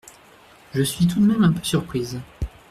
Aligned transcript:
Je 0.73 0.81
suis 0.81 1.05
tout 1.05 1.19
de 1.19 1.27
même 1.27 1.43
un 1.43 1.51
peu 1.53 1.61
surprise. 1.63 2.19